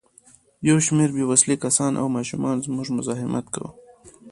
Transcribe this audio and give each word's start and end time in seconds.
یو 0.69 0.77
شمېر 0.85 1.09
بې 1.15 1.23
وسلې 1.31 1.55
کسانو 1.65 1.95
او 2.01 2.07
ماشومانو 2.17 2.63
زموږ 2.67 2.87
مزاحمت 2.97 3.45
کاوه. 3.53 3.71